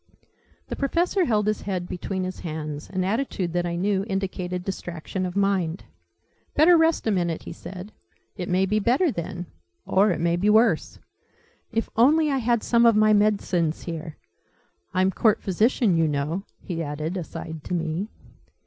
[0.69, 5.27] The Professor held his head between his hands an attitude that I knew indicated distraction
[5.27, 5.83] of mind.
[6.55, 7.91] "Better rest a minute," he said.
[8.35, 9.45] "It may be better then
[9.85, 10.97] or it may be worse.
[11.71, 14.17] If only I had some of my medicines here!
[14.91, 18.07] I'm Court Physician, you know," he added, aside to me.